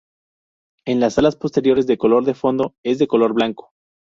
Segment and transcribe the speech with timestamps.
[0.87, 3.71] En las alas posteriores el color de fondo es de color blanco.